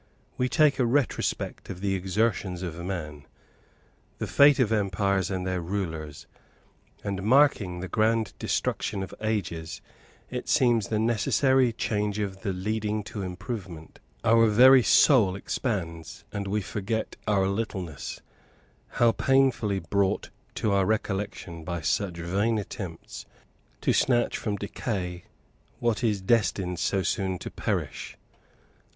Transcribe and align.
We 0.35 0.49
take 0.49 0.79
a 0.79 0.85
retrospect 0.87 1.69
of 1.69 1.79
the 1.79 1.93
exertions 1.93 2.63
of 2.63 2.73
man, 2.83 3.27
the 4.17 4.25
fate 4.25 4.57
of 4.57 4.71
empires 4.71 5.29
and 5.29 5.45
their 5.45 5.61
rulers, 5.61 6.25
and 7.03 7.21
marking 7.21 7.81
the 7.81 7.87
grand 7.87 8.33
destruction 8.39 9.03
of 9.03 9.13
ages, 9.21 9.79
it 10.31 10.49
seems 10.49 10.87
the 10.87 10.97
necessary 10.97 11.71
change 11.71 12.17
of 12.17 12.41
time 12.41 12.63
leading 12.63 13.03
to 13.03 13.21
improvement. 13.21 13.99
Our 14.23 14.47
very 14.47 14.81
soul 14.81 15.35
expands, 15.35 16.23
and 16.33 16.47
we 16.47 16.61
forget 16.61 17.15
our 17.27 17.47
littleness 17.47 18.21
how 18.97 19.11
painfully 19.11 19.77
brought 19.77 20.31
to 20.55 20.71
our 20.71 20.87
recollection 20.87 21.63
by 21.63 21.81
such 21.81 22.17
vain 22.17 22.57
attempts 22.57 23.27
to 23.81 23.93
snatch 23.93 24.35
from 24.35 24.55
decay 24.55 25.25
what 25.77 26.03
is 26.03 26.21
destined 26.21 26.79
so 26.79 27.03
soon 27.03 27.37
to 27.37 27.51
perish. 27.51 28.17